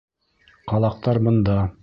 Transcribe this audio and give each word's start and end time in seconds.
Ҡалаҡтар 0.73 1.21
бында! 1.29 1.61